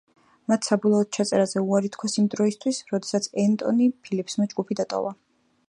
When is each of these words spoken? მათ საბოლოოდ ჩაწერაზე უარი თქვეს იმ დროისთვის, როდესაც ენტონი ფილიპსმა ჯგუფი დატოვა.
მათ 0.51 0.67
საბოლოოდ 0.69 1.09
ჩაწერაზე 1.17 1.63
უარი 1.65 1.91
თქვეს 1.97 2.17
იმ 2.23 2.29
დროისთვის, 2.35 2.79
როდესაც 2.95 3.29
ენტონი 3.45 3.91
ფილიპსმა 4.09 4.49
ჯგუფი 4.55 4.79
დატოვა. 4.81 5.17